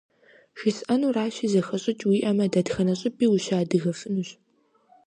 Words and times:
ЖысӀэнуращи, 0.59 1.47
зэхэщӀыкӀ 1.51 2.05
уиӀэмэ, 2.07 2.45
дэнэ 2.53 2.93
щӀыпӀи 2.99 3.25
ущыадыгэфынущ. 3.35 4.29